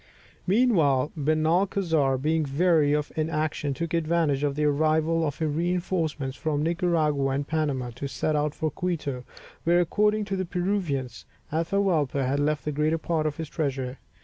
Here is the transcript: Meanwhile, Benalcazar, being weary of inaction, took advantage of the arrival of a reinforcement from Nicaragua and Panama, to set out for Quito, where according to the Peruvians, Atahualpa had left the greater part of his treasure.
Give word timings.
Meanwhile, 0.47 1.11
Benalcazar, 1.15 2.17
being 2.19 2.43
weary 2.57 2.91
of 2.91 3.11
inaction, 3.15 3.75
took 3.75 3.93
advantage 3.93 4.43
of 4.43 4.55
the 4.55 4.65
arrival 4.65 5.23
of 5.27 5.39
a 5.43 5.47
reinforcement 5.47 6.33
from 6.35 6.63
Nicaragua 6.63 7.29
and 7.29 7.47
Panama, 7.47 7.91
to 7.91 8.07
set 8.07 8.35
out 8.35 8.55
for 8.55 8.71
Quito, 8.71 9.23
where 9.63 9.79
according 9.79 10.25
to 10.25 10.35
the 10.35 10.43
Peruvians, 10.47 11.27
Atahualpa 11.51 12.25
had 12.25 12.39
left 12.39 12.65
the 12.65 12.71
greater 12.71 12.97
part 12.97 13.27
of 13.27 13.37
his 13.37 13.47
treasure. 13.47 13.99